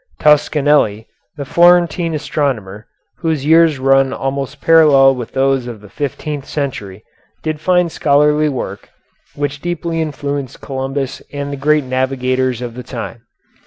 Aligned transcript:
Toscanelli, 0.19 1.05
the 1.37 1.45
Florentine 1.45 2.15
astronomer, 2.15 2.87
whose 3.19 3.45
years 3.45 3.77
run 3.77 4.11
almost 4.13 4.59
parallel 4.59 5.13
with 5.13 5.33
those 5.33 5.67
of 5.67 5.79
the 5.79 5.89
fifteenth 5.91 6.45
century, 6.47 7.03
did 7.43 7.59
fine 7.61 7.87
scholarly 7.87 8.49
work, 8.49 8.89
which 9.35 9.61
deeply 9.61 10.01
influenced 10.01 10.59
Columbus 10.59 11.21
and 11.31 11.53
the 11.53 11.55
great 11.55 11.83
navigators 11.83 12.63
of 12.63 12.73
the 12.73 12.81
time. 12.81 13.27